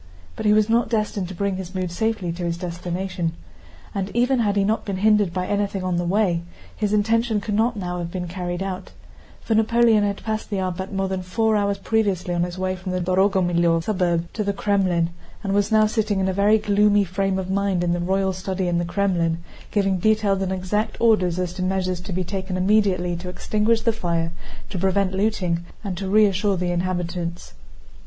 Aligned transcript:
But 0.35 0.47
he 0.47 0.51
was 0.53 0.67
not 0.67 0.89
destined 0.89 1.27
to 1.27 1.35
bring 1.35 1.57
his 1.57 1.75
mood 1.75 1.91
safely 1.91 2.31
to 2.31 2.43
his 2.43 2.57
destination. 2.57 3.33
And 3.93 4.09
even 4.15 4.39
had 4.39 4.55
he 4.55 4.63
not 4.63 4.83
been 4.83 4.97
hindered 4.97 5.31
by 5.31 5.45
anything 5.45 5.83
on 5.83 5.97
the 5.97 6.03
way, 6.05 6.41
his 6.75 6.91
intention 6.91 7.39
could 7.39 7.53
not 7.53 7.77
now 7.77 7.99
have 7.99 8.09
been 8.09 8.27
carried 8.27 8.63
out, 8.63 8.93
for 9.41 9.53
Napoleon 9.53 10.03
had 10.03 10.23
passed 10.23 10.49
the 10.49 10.57
Arbát 10.57 10.91
more 10.91 11.07
than 11.07 11.21
four 11.21 11.55
hours 11.55 11.77
previously 11.77 12.33
on 12.33 12.41
his 12.41 12.57
way 12.57 12.75
from 12.75 12.93
the 12.93 12.99
Dorogomílov 12.99 13.83
suburb 13.83 14.27
to 14.33 14.43
the 14.43 14.53
Krémlin, 14.55 15.09
and 15.43 15.53
was 15.53 15.71
now 15.71 15.85
sitting 15.85 16.19
in 16.19 16.27
a 16.27 16.33
very 16.33 16.57
gloomy 16.57 17.03
frame 17.03 17.37
of 17.37 17.51
mind 17.51 17.83
in 17.83 17.95
a 17.95 17.99
royal 17.99 18.33
study 18.33 18.67
in 18.67 18.79
the 18.79 18.85
Krémlin, 18.85 19.37
giving 19.69 19.99
detailed 19.99 20.41
and 20.41 20.51
exact 20.51 20.97
orders 20.99 21.37
as 21.37 21.53
to 21.53 21.61
measures 21.61 22.01
to 22.01 22.11
be 22.11 22.23
taken 22.23 22.57
immediately 22.57 23.15
to 23.17 23.29
extinguish 23.29 23.81
the 23.81 23.93
fire, 23.93 24.31
to 24.71 24.79
prevent 24.79 25.13
looting, 25.13 25.63
and 25.83 25.95
to 25.99 26.09
reassure 26.09 26.57
the 26.57 26.71
inhabitants. 26.71 27.53